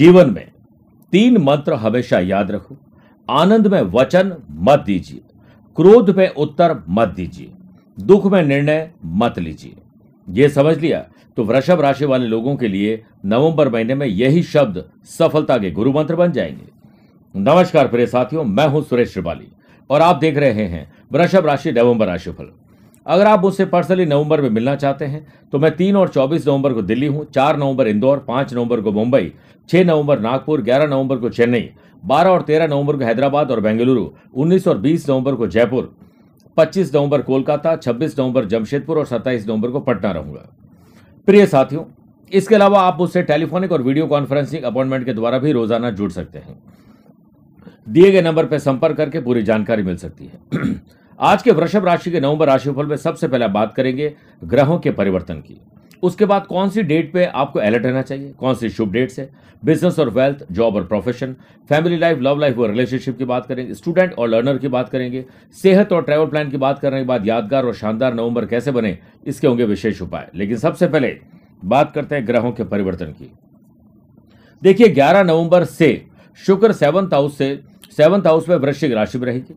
[0.00, 0.48] जीवन में
[1.12, 2.76] तीन मंत्र हमेशा याद रखो।
[3.30, 5.20] आनंद में वचन मत दीजिए।
[5.76, 7.50] क्रोध में उत्तर मत दीजिए।
[8.00, 9.76] दुख में निर्णय मत लीजिए।
[10.28, 11.06] यह समझ लिया?
[11.36, 15.92] तो वृषभ राशि वाले लोगों के लिए नवंबर महीने में यही शब्द सफलता के गुरु
[15.92, 16.68] मंत्र बन जाएँगे।
[17.36, 19.48] नमस्कार प्रिय साथियों, मैं हूँ सुरेश श्रिवाली
[19.90, 22.52] और आप देख रहे हैं वृषभ राशि नवंबर राशिफल।
[23.10, 26.72] अगर आप मुझसे पर्सनली नवंबर में मिलना चाहते हैं तो मैं तीन और चौबीस नवंबर
[26.72, 29.32] को दिल्ली हूँ, चार नवंबर इंदौर, पाँच नवंबर को मुंबई,
[29.68, 31.68] छह नवंबर नागपुर, ग्यारह नवंबर को चेन्नई,
[32.02, 35.92] बारह और तेरह नवंबर को हैदराबाद और बेंगलुरु, उन्नीस और बीस नवंबर को जयपुर,
[36.56, 40.46] पच्चीस नवंबर कोलकाता, छब्बीस नवंबर जमशेदपुर और सत्ताईस नवंबर को पटना रहूँगा।
[41.28, 41.84] प्रिय साथियों,
[42.32, 46.38] इसके अलावा आप मुझसे टेलीफोनिक और वीडियो कॉन्फ्रेंसिंग अपॉइंटमेंट के द्वारा भी रोज़ाना जुड़ सकते
[46.38, 46.58] हैं।
[47.88, 52.10] दिए गए नंबर पर संपर्क करके पूरी जानकारी मिल सकती है। आज के वृषभ राशि
[52.10, 55.60] के नवंबर राशिफल में सबसे पहले बात करेंगे ग्रहों के परिवर्तन की।
[56.02, 58.32] उसके बाद कौन सी डेट पे आपको अलर्ट रहना चाहिए?
[58.32, 59.28] कौन सी शुभ डेट्स है?
[59.64, 61.32] बिज़नेस और वेल्थ जॉब और profession
[61.68, 65.24] family life love life और रिलेशनशिप की बात करेंगे। स्टूडेंट और लर्नर की बात करेंगे।
[65.62, 68.98] सेहत और ट्रैवल प्लान की बात करने के बाद यादगार और शानदार नवंबर कैसे बने,
[69.26, 71.18] इसके होंगे विशेष उपाय। लेकिन सबसे पहले
[71.64, 73.32] बात करते हैं ग्रहों के परिवर्तन की।
[74.62, 76.06] देखिए, ग्यारह नवंबर से
[76.46, 77.60] शुक्र सेवंथ हाउस से
[77.96, 79.54] सेवंथ हाउस में वृश्चिक राशि में रहेगी।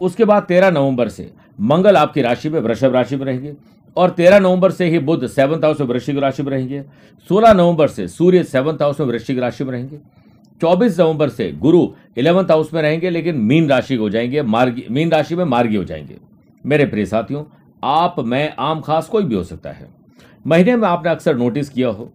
[0.00, 3.54] उसके बाद तेरह नवंबर से मंगल आपकी राशि में वृषभ राशि में रहेंगे।
[3.96, 6.84] और तेरह नवंबर से ही बुद्ध सेवंथ हाउस में वृश्चिक राशि में रहेंगे।
[7.28, 9.98] सोलह नवंबर से सूर्य सेवंथ हाउस में वृश्चिक राशि में रहेंगे।
[10.60, 15.10] चौबीस नवंबर से गुरु इलेवंथ हाउस में रहेंगे, लेकिन मीन राशि हो जाएँगे, मार्गी, मीन
[15.10, 16.16] राशि में मार्गी हो जाएँगे।
[16.66, 17.44] मेरे प्रिय साथियों,
[17.84, 19.88] आप, मैं, आम, खास कोई भी हो सकता है।
[20.46, 22.12] महीने में आपने अक्सर नोटिस किया हो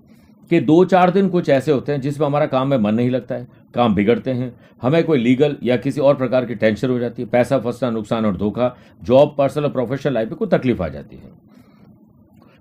[0.50, 3.36] कि दो चार दिन कुछ ऐसे होते हैं जिसमें हमारा काम में मन नहीं लगता
[3.36, 7.22] है। काम बिगड़ते हैं। हमें कोई लीगल या किसी और प्रकार की टेंशन हो जाती
[7.22, 10.88] है। पैसा फंसना, नुकसान और धोखा, जॉब, पर्सनल और प्रोफेशनल लाइफ में कोई तकलीफ़ आ
[10.88, 11.32] जाती है।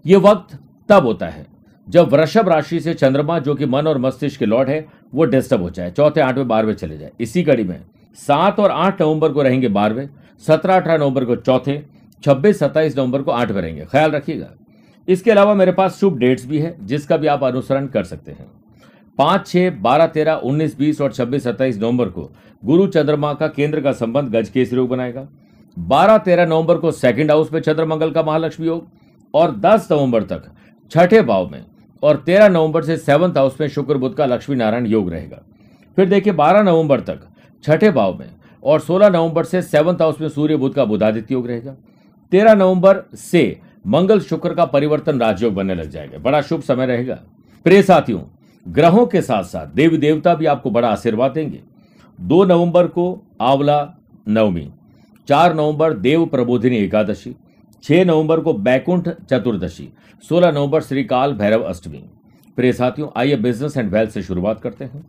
[0.06, 0.58] ये वक्त
[0.88, 1.46] तब होता है
[1.88, 5.62] जब वृषभ राशि से चंद्रमा, जो कि मन और मस्तिष्क के लॉर्ड है, वो डिस्टर्ब
[5.62, 7.82] हो जाए। चौथे, आठवें, बारहवें चले जाए। इसी कड़ी में
[8.14, 10.08] सात और आठ नवंबर को रहेंगे बारहवें,
[10.46, 11.82] सत्रह, अठारह नवंबर को चौथे,
[12.24, 14.50] छब्बीस, सत्ताईस नवंबर को आठवें रहेंगे। ख्याल रखिएगा।
[15.08, 18.46] इसके अलावा मेरे पास शुभ डेट्स भी है, जिसका भी आप अनुसरण कर सकते हैं।
[19.18, 22.30] पाँच, छह, बारह, तेरह, उन्नीस, बीस और छब्बीस, सत्ताईस नवंबर को
[22.62, 25.28] गुरु चंद्रमा का केंद्र का संबंध गज केसरी योग बनाएगा।
[25.76, 28.86] बारह, तेरह नवंबर को सेकंड हाउस में चंद्रमंगल का महालक्ष्मी योग
[29.34, 30.42] और दस नवंबर तक
[30.90, 31.64] छठे भाव में
[32.02, 35.42] और तेरह नवंबर से सेवंथ हाउस में शुक्र बुद्ध का लक्ष्मी नारायण योग रहेगा।
[35.96, 37.20] फिर देखिए, बारह नवंबर तक
[37.64, 38.30] छठे भाव में
[38.62, 41.74] और सोलह नवंबर से सेवंथ हाउस में सूर्य बुद्ध का बुधादित्य योग रहेगा।
[42.32, 47.18] तेरह नवंबर से मंगल, शुक्र का परिवर्तन राजयोग बनने लग जाएगा। बड़ा शुभ समय रहेगा।
[47.64, 48.20] प्रिय साथियों
[48.68, 51.60] ग्रहों के साथ साथ देवी देवता भी आपको बड़ा आशीर्वाद देंगे।
[52.18, 53.94] दो नवंबर को आंवला
[54.28, 54.68] नवमी,
[55.28, 57.34] चार नवंबर देव प्रबोधिनी एकादशी,
[57.84, 59.88] छह नवंबर को बैकुंठ चतुर्दशी,
[60.24, 62.04] सोलह नवंबर श्रीकाल भैरव अष्टमी।
[62.58, 65.04] प्रिय साथियों, आइए बिज़नेस एंड वेल्थ से शुरुआत करते हैं।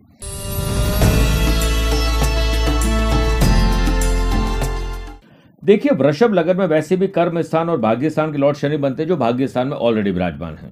[5.63, 9.03] देखिए, वृषभ लगन में वैसे भी कर्म स्थान और भाग्य स्थान के लॉर्ड शनि बनते
[9.03, 10.71] हैं जो भाग्य स्थान में ऑलरेडी विराजमान हैं।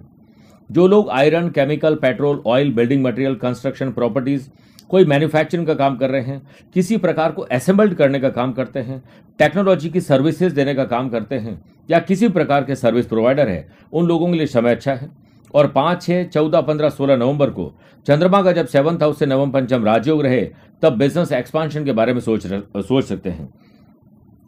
[0.70, 4.48] जो लोग iron, chemical, petrol, oil, building material, construction properties,
[4.90, 6.42] कोई मैन्युफैक्चरिंग का काम कर रहे हैं,
[6.76, 9.02] किसी प्रकार को असेंबल्ड करने का काम करते हैं
[9.40, 13.68] टेक्नोलॉजी की सर्विसेज़ देने का काम करते हैं, या किसी प्रकार के सर्विस प्रोवाइडर है,
[13.94, 15.10] उन लोगों के लिए समय अच्छा है।
[15.54, 17.72] और पाँच छः चौदह, पंद्रह, सोलह नवंबर को
[18.08, 20.42] चंद्रमा का जब सेवंथ हाउस से नवम पंचम राजयोग रहे,
[20.84, 23.50] तब बिज़नेस एक्सपांशन के बारे में सोच सोच सकते हैं।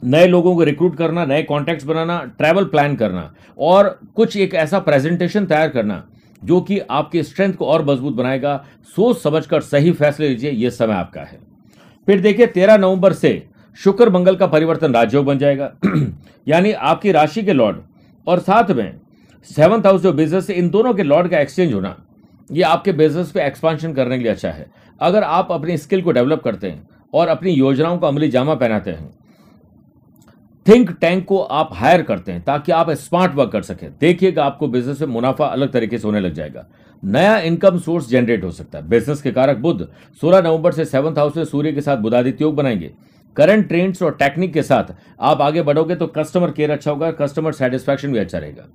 [0.04, 4.80] नए लोगों को रिक्रूट करना, नए कॉन्टैक्ट्स बनाना ट्रैवल प्लान करना और कुछ एक ऐसा
[4.80, 6.04] प्रेजेंटेशन तैयार करना
[6.44, 8.66] जो कि आपकी स्ट्रेंथ को और मज़बूत बनाएगा।
[8.96, 11.40] सोच समझकर सही फैसले लीजिए यह समय आपका है।
[12.08, 15.72] फिर देखिए, तेरह नवंबर से शुक्र मंगल का परिवर्तन राजयोग बन जाएगा।
[16.48, 17.78] यानी आपकी राशि के लॉर्ड
[18.28, 19.00] और साथ में
[19.44, 21.96] सेवंथ हाउस जो बिज़नेस है, इन दोनों के लॉर्ड का एक्सचेंज होना,
[22.52, 24.66] ये आपके बिज़नेस पे एक्सपांशन करने के लिए अच्छा है।
[25.02, 28.92] अगर आप अपनी स्किल को डेवलप करते हैं और अपनी योजनाओं को अमली जामा पहनाते
[28.92, 29.19] हैं
[30.70, 34.68] थिंक टैंक को आप हायर करते हैं ताकि आप स्मार्ट वर्क कर सकें। देखिएगा आपको
[34.68, 36.66] बिज़नेस में मुनाफा अलग तरीके से होने लग जाएगा।
[37.04, 39.88] नया इनकम सोर्स जनरेट हो सकता है। बिज़नेस के कारक बुद्ध
[40.22, 42.92] 16 नवंबर से सेवंथ हाउस में सूर्य के साथ बुधादित्य योग बनाएँगे।
[43.38, 47.54] करंट ट्रेंड्स और टेक्निक के साथ आप आगे बढ़ोगे तो कस्टमर केयर अच्छा होगा कस्टमर
[47.54, 48.68] सेटिस्फैक्शन भी अच्छा रहेगा।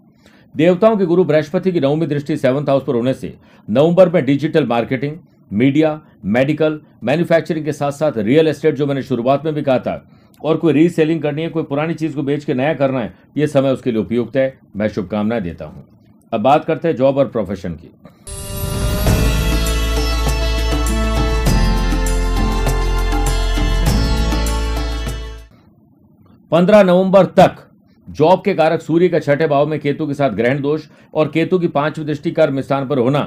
[0.55, 3.35] देवताओं के गुरु बृहस्पति की नवमी दृष्टि सेवंथ हाउस पर होने से
[3.69, 5.17] नवंबर में digital marketing
[5.50, 10.05] media medical manufacturing के साथ साथ रियल एस्टेट जो मैंने शुरुआत में भी कहा था
[10.42, 13.46] और कोई रीसेलिंग करनी है, कोई पुरानी चीज़ को बेच के नया करना है, ये
[13.46, 15.84] समय उसके लिए उपयुक्त है। मैं शुभकामनाएँ देता हूँ।
[16.32, 17.90] अब बात करते हैं जॉब और प्रोफेशन की।
[26.52, 27.56] पंद्रह नवंबर तक
[28.08, 30.82] जॉब के कारक सूर्य का छठे भाव में केतु के साथ ग्रहण दोष
[31.14, 33.20] और केतु की पांचवी दृष्टि कर्म स्थान पर होना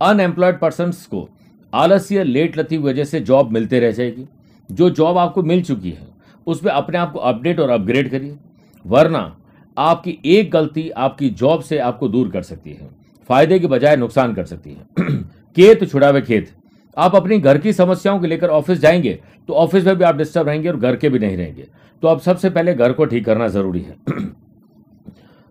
[0.00, 1.28] अनएम्प्लॉयड पर्सन को
[1.72, 4.26] आलस्य लेट लती वजह से जॉब मिलते रह जाएगी।
[4.70, 6.09] जो जॉब आपको मिल चुकी है
[6.46, 8.36] उसमें अपने आप को अपडेट और अपग्रेड करिए।
[8.84, 9.36] वरना
[9.76, 12.88] आपकी एक गलती आपकी जॉब से आपको दूर कर सकती है।
[13.28, 15.16] फ़ायदे के बजाय नुकसान कर सकती है।
[15.56, 16.50] केत छुड़ावे खेत।
[16.96, 20.48] आप अपनी घर की समस्याओं को लेकर ऑफ़िस जाएँगे तो ऑफ़िस में भी आप डिस्टर्ब
[20.48, 21.66] रहेंगे और घर के भी नहीं रहेंगे।
[22.02, 23.96] तो आप सबसे पहले घर को ठीक करना ज़रूरी है।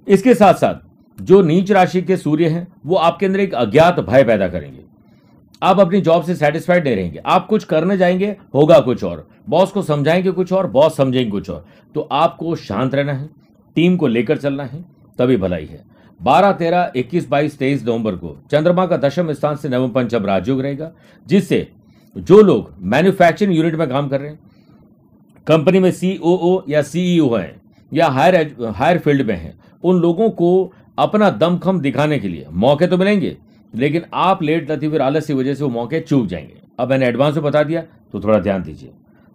[0.08, 4.24] इसके साथ साथ जो नीच राशि के सूर्य हैं, वो आपके अंदर एक अज्ञात भय
[4.24, 4.89] पैदा करेंगे।
[5.62, 9.72] आप अपनी जॉब से सेटिस्फाइड नहीं रहेंगे। आप कुछ करने जाएँगे, होगा कुछ और। बॉस
[9.72, 11.66] को समझाएँगे कुछ और बॉस समझेंगे कुछ और।
[11.96, 13.30] तो आपको शांत रहना है
[13.76, 14.84] टीम को लेकर चलना है,
[15.20, 15.84] तभी भलाई है।
[16.20, 20.62] बारह, तेरह, इक्कीस, बाईस, तेईस नवंबर को चंद्रमा का दशम स्थान से नवम पंचम राजयोग
[20.62, 20.92] रहेगा,
[21.28, 21.68] जिससे
[22.16, 24.40] जो लोग मैन्युफैक्चरिंग यूनिट में काम कर रहे हैं
[25.48, 27.62] कंपनी में सीओओ या सीईओ हैं,
[27.94, 32.88] या हायर हायर फ़ील्ड में हैं, उन लोगों को अपना दमखम दिखाने के लिए मौके
[32.88, 33.38] तो मिलेंगे
[33.74, 37.36] लेकिन आप लेट लतीफ आलस की वजह से वो मौके चूक जाएँगे। अब मैंने एडवांस
[37.36, 37.82] में बता दिया
[38.12, 38.92] तो थोड़ा ध्यान दीजिए।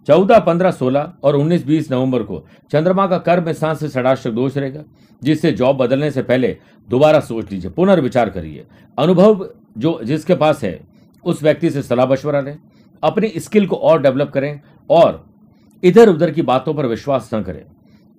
[0.07, 4.57] चौदह, पंद्रह, सोलह और उन्नीस, बीस नवंबर को चंद्रमा का कर्म स्थान से षडाष्टक दोष
[4.57, 4.83] रहेगा,
[5.21, 6.57] जिससे जॉब बदलने से पहले
[6.89, 8.65] दोबारा सोच लीजिए, पुनर्विचार करिए।
[8.97, 10.79] अनुभव जो जिसके पास है,
[11.25, 12.57] उस व्यक्ति से सलाह मशवरा लें,
[13.03, 14.59] अपनी स्किल को और डेवलप करें
[14.89, 15.25] और
[15.83, 17.63] इधर उधर की बातों पर विश्वास न करें।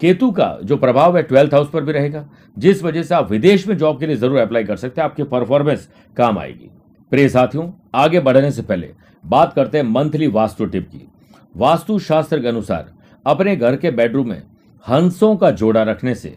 [0.00, 2.25] केतु का जो प्रभाव है ट्वेल्थ हाउस पर भी रहेगा,
[2.56, 5.22] जिस वजह से आप विदेश में जॉब के लिए ज़रूर अप्लाई कर सकते हैं, आपकी
[5.25, 6.70] परफॉर्मेंस काम आएगी।
[7.12, 8.93] प्रिय साथियों, आगे बढ़ने से पहले
[9.25, 11.06] बात करते हैं मंथली वास्तु टिप की।
[11.56, 12.93] वास्तु शास्त्र के अनुसार
[13.26, 14.43] अपने घर के बेडरूम में
[14.84, 16.37] हंसों का जोड़ा रखने से,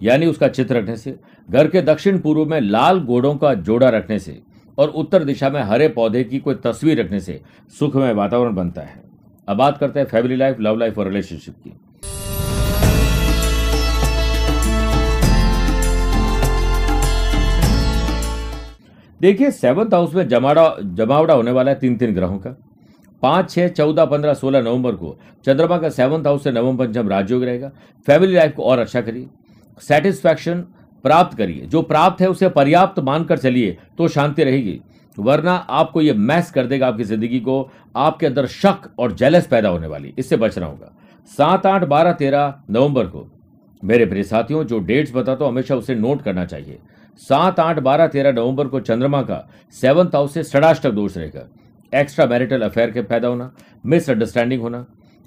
[0.00, 1.14] यानी उसका चित्र रखने से,
[1.48, 4.40] घर के दक्षिण पूर्व में लाल घोड़ों का जोड़ा रखने से
[4.78, 7.40] और उत्तर दिशा में हरे पौधे की कोई तस्वीर रखने से
[7.74, 9.02] सुखमय वातावरण बनता है।
[9.48, 11.72] अब बात करते हैं फैमिली लाइफ लव लाइफ और रिलेशनशिप की।
[19.20, 22.56] देखिए सेवंथ हाउस में जमाड़ा, जमावड़ा होने वाला है तीन तीन ग्रहों का।
[23.22, 25.16] पाँच, छह, चौदह, पंद्रह, सोलह नवंबर को
[25.46, 27.70] चंद्रमा का सेवंथ हाउस से नवम पंचम राजयोग रहेगा।
[28.06, 29.26] फैमिली लाइफ को और अच्छा करिए।
[29.82, 30.60] सेटिस्फैक्शन
[31.04, 34.80] प्राप्त करिए। जो प्राप्त है उसे पर्याप्त मानकर चलिए तो शांति रहेगी।
[35.16, 39.68] वरना आपको ये मैस कर देगा आपकी ज़िंदगी को। आपके अंदर शक और जेलस पैदा
[39.68, 40.92] होने वाली। इससे बचना होगा।
[41.30, 43.26] सात, आठ, बारह, तेरह नवंबर को
[43.82, 46.78] मेरे प्रिय साथियों, जो डेट्स बताता हूँ, हमेशा उसे नोट करना चाहिए।
[47.20, 51.46] सात आठ बारह तेरह नवंबर को चंद्रमा का सेवंथ हाउस से षडाष्टक दोष रहेगा।
[51.92, 53.50] एक्स्ट्रा मैरिटल अफेयर के पैदा होना
[53.86, 54.84] मिसअंडरस्टैंडिंग होना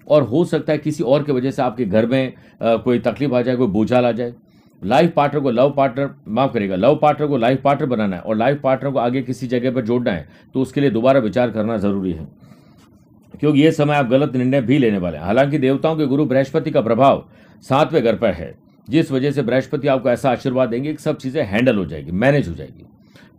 [0.07, 3.33] और हो सकता है किसी और की वजह से आपके घर में आ, कोई तकलीफ़
[3.33, 4.33] आ जाए कोई बोझाल आ जाए।
[4.81, 8.36] लाइफ पार्टनर को लव पार्टनर माफ़ करेगा लव पार्टनर को लाइफ पार्टनर बनाना है और
[8.36, 11.77] लाइफ पार्टनर को आगे किसी जगह पर जोड़ना है तो उसके लिए दोबारा विचार करना
[11.77, 12.27] ज़रूरी है।
[13.33, 16.71] क्योंकि ये समय आप गलत निर्णय भी लेने वाले हैं। हालाँकि देवताओं के गुरु बृहस्पति
[16.71, 17.25] का प्रभाव
[17.63, 18.53] सातवें घर पर है।
[18.89, 22.47] जिस वजह से बृहस्पति आपको ऐसा आशीर्वाद देंगे कि सब चीज़ें हैंडल हो जाएगी, मैनेज
[22.50, 22.86] हो जाएगी।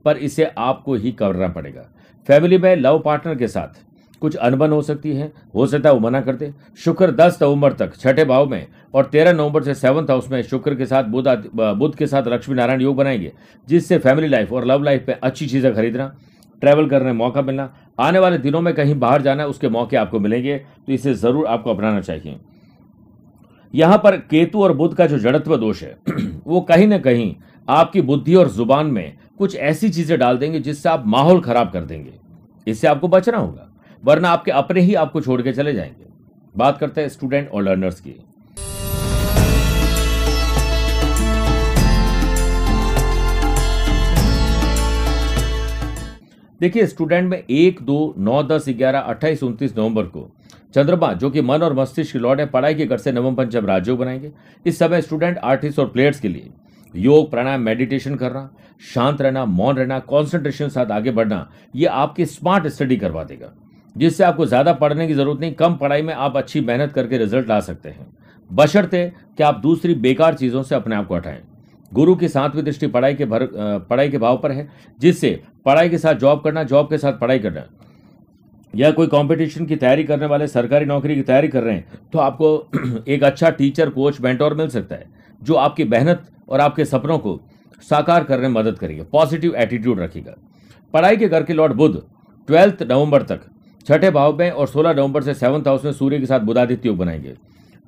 [0.04, 1.88] पर इसे आपको ही करना पड़ेगा।
[2.28, 3.82] फैमिली में लव पार्टनर के साथ
[4.22, 7.72] कुछ अनबन हो सकती है, हो सकता है वो मना कर दे। शुक्र दस नवंबर
[7.72, 11.28] तक, छठे भाव में, और तेरह नवंबर से सेवंथ हाउस में शुक्र के साथ बुध
[11.54, 13.32] बुध के साथ लक्ष्मी नारायण योग बनाएँगे,
[13.68, 16.14] जिससे फैमिली लाइफ और लव लाइफ में अच्छी चीज़ें खरीदना,
[16.62, 20.56] ट्रैवल करने मौका मिलना, आने वाले दिनों में कहीं बाहर जाना, उसके मौके आपको मिलेंगे।
[20.56, 22.38] तो इसे ज़रूर आपको अपनाना चाहिए।
[23.74, 25.96] यहाँ पर केतु और बुद्ध का जो जड़त्व दोष है,
[26.46, 27.34] वो कहीं ना कहीं
[27.68, 31.84] आपकी बुद्धि और ज़ुबान में कुछ ऐसी चीज़ें डाल देंगे जिससे आप माहौल खराब कर
[31.84, 32.12] देंगे।
[32.66, 33.68] इससे आपको बचना होगा,
[34.02, 36.08] वरना आपके अपने ही आपको छोड़ के चले जाएँगे।
[36.54, 38.14] बात करते हैं स्टूडेंट और लर्नर्स की।
[46.60, 50.30] देखिए, स्टूडेंट में एक दो नौ दस ग्यारह अट्ठाईस उनतीस नवंबर को
[50.74, 53.66] चंद्रमा, जो कि मन और मस्तिष्क की लौट है पढ़ाई के घर से नवम पंचम
[53.66, 54.30] राजयोग बनाएँगे।
[54.66, 56.50] इस समय स्टूडेंट आर्टिस्ट और प्लेयर्स के लिए
[56.94, 58.48] योग, प्राणायाम मेडिटेशन करना
[58.84, 63.52] शांत रहना, मौन रहना कॉन्सेंट्रेशन के साथ आगे बढ़ना, ये आपकी स्मार्ट स्टडी करवा देगा।
[63.96, 67.48] जिससे आपको ज़्यादा पढ़ने की ज़रूरत नहीं, कम पढ़ाई में आप अच्छी मेहनत करके रिज़ल्ट
[67.48, 68.06] ला सकते हैं।
[68.50, 71.40] बशर्ते कि आप दूसरी बेकार चीज़ों से अपने आप को हटाएँ।
[71.92, 73.46] गुरु की सातवीं दृष्टि पढ़ाई के भर
[73.90, 77.38] पढ़ाई के भाव पर है, जिससे पढ़ाई के साथ जॉब करना जॉब के साथ पढ़ाई
[77.38, 77.64] करना
[78.74, 82.18] या कोई कंपटीशन की तैयारी करने वाले, सरकारी नौकरी की तैयारी कर रहे हैं तो
[82.18, 85.06] आपको एक अच्छा टीचर कोच मेंटोर मिल सकता है,
[85.42, 87.40] जो आपकी मेहनत और आपके सपनों को
[87.82, 90.34] साकार करने में मदद करेगा। पॉजिटिव एटीट्यूड रखेगा।
[90.94, 92.00] पढ़ाई के घर के लॉर्ड बुद्ध
[92.48, 93.40] ट्वेल्थ नवंबर तक,
[93.86, 96.98] छठे भाव में और सोलह नवंबर से सेवंथ हाउस में सूर्य के साथ बुधादित्य योग
[96.98, 97.34] बनाएँगे।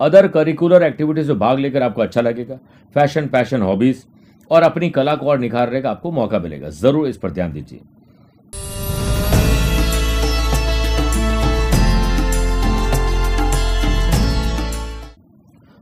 [0.01, 2.59] अदर करिकुलर एक्टिविटीज़ में भाग लेकर आपको अच्छा लगेगा।
[2.97, 4.05] फ़ैशन पैशन हॉबीज
[4.51, 7.81] और अपनी कला को और निखारने का आपको मौका मिलेगा। ज़रूर इस पर ध्यान दीजिए।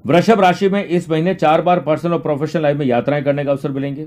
[0.06, 3.50] वृषभ राशि में इस महीने चार बार पर्सनल और प्रोफेशनल लाइफ में यात्राएँ करने का
[3.50, 4.06] अवसर मिलेंगे।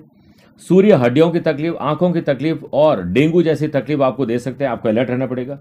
[0.58, 4.72] सूर्य हड्डियों की तकलीफ़, आँखों की तकलीफ़ और डेंगू जैसी तकलीफ़ आपको दे सकते हैं,
[4.72, 5.60] आपको अलर्ट रहना पड़ेगा।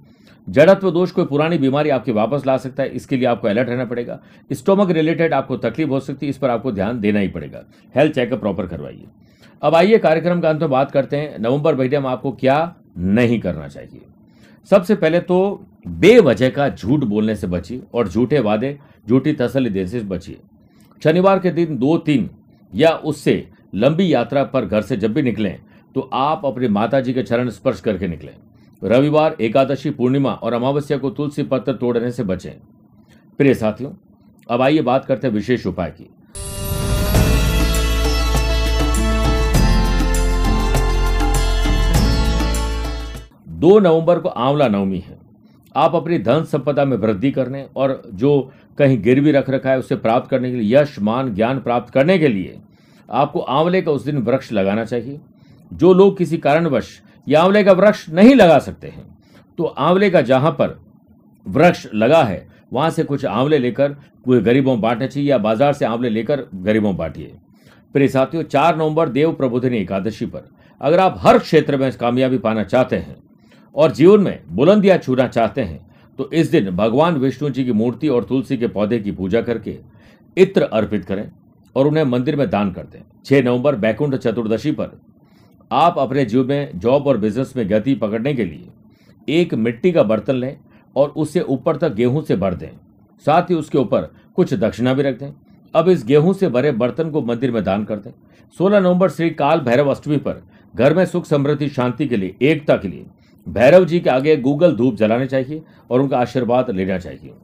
[0.48, 3.84] जड़त्व दोष कोई पुरानी बीमारी आपकी वापस ला सकता है, इसके लिए आपको अलर्ट रहना
[3.84, 4.20] पड़ेगा।
[4.52, 7.64] स्टोमक रिलेटेड आपको तकलीफ़ हो सकती है, इस पर आपको ध्यान देना ही पड़ेगा।
[7.96, 9.04] हेल्थ चेकअप प्रॉपर करवाइए।
[9.62, 13.40] अब आइए कार्यक्रम का अंत में बात करते हैं। नवंबर महीने में आपको क्या नहीं
[13.40, 14.00] करना चाहिए?
[14.70, 18.78] सबसे पहले तो बेवजह का झूठ बोलने से बचिए और झूठे वादे,
[19.08, 20.38] झूठी तसली देने से बचिए।
[21.02, 22.28] शनिवार के दिन दो तीन
[22.72, 25.58] या उससे लंबी यात्रा पर घर से जब भी निकलें
[25.94, 28.34] तो आप अपने माता जी के चरण स्पर्श करके निकलें।
[28.82, 32.52] रविवार, एकादशी, पूर्णिमा और अमावस्या को तुलसी पत्र तोड़ने से बचें।
[33.38, 33.90] प्रिय साथियों,
[34.48, 36.08] अब आइए बात करते हैं विशेष उपाय की।
[43.62, 45.18] दो नवंबर को आंवला नवमी है।
[45.74, 48.30] आप अपनी धन संपदा में वृद्धि करने और जो
[48.78, 52.18] कहीं गिरवी रख रखा है उसे प्राप्त करने के लिए, यश, मान, ज्ञान प्राप्त करने
[52.18, 52.58] के लिए
[53.08, 55.20] आपको आंवले का उस दिन वृक्ष लगाना चाहिए।
[55.72, 59.04] जो लोग किसी कारणवश ये आंवले का वृक्ष नहीं लगा सकते हैं
[59.58, 60.78] तो आंवले का जहाँ पर
[61.46, 63.88] वृक्ष लगा है, वहाँ से कुछ आंवले लेकर
[64.26, 67.32] पूरे गरीबों बांटने चाहिए या बाज़ार से आंवले लेकर गरीबों बांटिए।
[67.94, 70.48] प्रिय साथियों, चार नवंबर देव प्रबोधिनी एकादशी पर,
[70.80, 73.16] अगर आप हर क्षेत्र में कामयाबी पाना चाहते हैं
[73.74, 75.80] और जीवन में बुलंदियाँ छूना चाहते हैं
[76.18, 79.78] तो इस दिन भगवान विष्णु जी की मूर्ति और तुलसी के पौधे की पूजा करके
[80.36, 81.28] इत्र अर्पित करें
[81.76, 85.00] और उन्हें मंदिर में दान कर दें। छह नवंबर, बैकुंठ चतुर्दशी पर
[85.70, 88.68] आप अपने जीवन में जॉब और बिज़नेस में गति पकड़ने के लिए
[89.28, 90.56] एक मिट्टी का बर्तन लें
[90.96, 92.70] और उसे ऊपर तक गेहूँ से भर दें।
[93.24, 95.32] साथ ही उसके ऊपर कुछ दक्षिणा भी रख दें।
[95.74, 98.10] अब इस गेहूँ से भरे बर्तन को मंदिर में दान कर दें।
[98.56, 100.42] 16 नवंबर, श्री काल भैरव अष्टमी पर
[100.74, 103.06] घर में सुख, समृद्धि, शांति के लिए एकता के लिए
[103.48, 107.34] भैरव जी के आगे गूगल धूप जलाने चाहिए और उनका आशीर्वाद लेना चाहिए।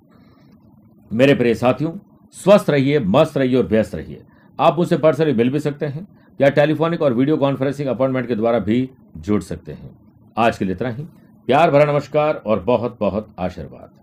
[1.12, 1.93] मेरे प्रिय साथियों,
[2.33, 4.23] स्वस्थ रहिए, मस्त रहिए और व्यस्त रहिए।
[4.61, 6.07] आप उसे पर्सनली मिल भी सकते हैं
[6.40, 9.90] या टेलीफोनिक और वीडियो कॉन्फ्रेंसिंग अपॉइंटमेंट के द्वारा भी जुड़ सकते हैं।
[10.37, 11.05] आज के लिए इतना ही।
[11.47, 13.98] प्यार भरा नमस्कार और बहुत बहुत आशीर्वाद।